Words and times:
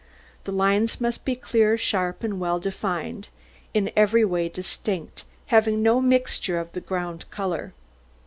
The 0.45 0.51
lines 0.51 0.99
must 0.99 1.23
be 1.25 1.35
clear, 1.35 1.77
sharp, 1.77 2.23
and 2.23 2.39
well 2.39 2.59
defined, 2.59 3.29
in 3.71 3.91
every 3.95 4.25
way 4.25 4.49
distinct, 4.49 5.25
having 5.53 5.83
no 5.83 6.01
mixture 6.01 6.57
of 6.59 6.71
the 6.71 6.81
ground 6.81 7.25
colour. 7.29 7.73